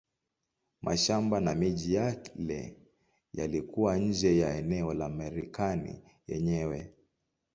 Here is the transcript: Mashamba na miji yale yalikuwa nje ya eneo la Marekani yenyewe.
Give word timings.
Mashamba 0.81 1.39
na 1.39 1.55
miji 1.55 1.93
yale 1.93 2.75
yalikuwa 3.33 3.97
nje 3.97 4.37
ya 4.37 4.57
eneo 4.57 4.93
la 4.93 5.09
Marekani 5.09 6.01
yenyewe. 6.27 6.93